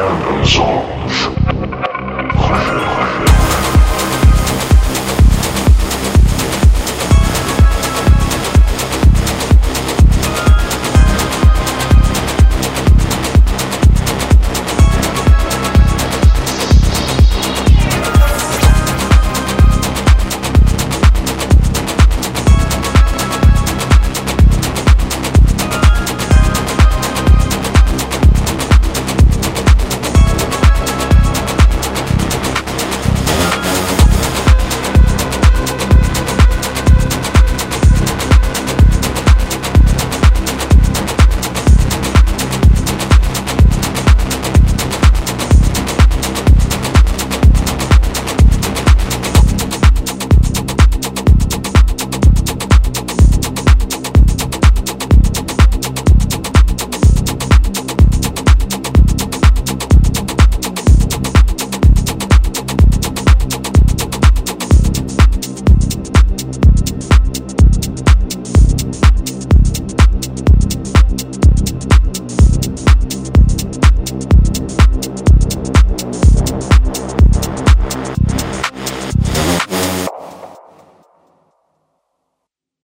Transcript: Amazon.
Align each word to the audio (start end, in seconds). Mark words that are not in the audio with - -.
Amazon. 0.00 0.88